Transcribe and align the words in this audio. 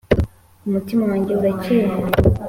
(umutima 0.67 1.01
wanjye 1.09 1.31
uracyeye 1.39 1.87